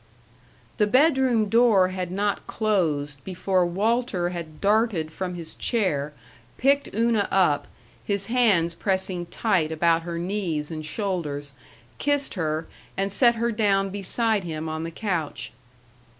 The 0.77 0.87
bedroom 0.87 1.47
door 1.47 1.89
had 1.89 2.09
not 2.09 2.47
closed 2.47 3.23
before 3.23 3.67
Walter 3.67 4.29
had 4.29 4.59
darted 4.59 5.11
from 5.11 5.35
his 5.35 5.53
chair, 5.53 6.11
picked 6.57 6.89
Una 6.95 7.27
up, 7.29 7.67
his 8.03 8.25
hands 8.25 8.73
pressing 8.73 9.27
tight 9.27 9.71
about 9.71 10.01
her 10.01 10.17
knees 10.17 10.71
and 10.71 10.83
shoulders, 10.83 11.53
kissed 11.99 12.33
her, 12.33 12.65
and 12.97 13.11
set 13.11 13.35
her 13.35 13.51
down 13.51 13.91
beside 13.91 14.43
him 14.43 14.67
on 14.67 14.83
the 14.85 14.89
couch. 14.89 15.51